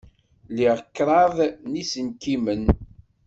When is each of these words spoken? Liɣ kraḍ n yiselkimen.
Liɣ 0.55 0.77
kraḍ 0.95 1.37
n 1.69 1.71
yiselkimen. 1.79 2.63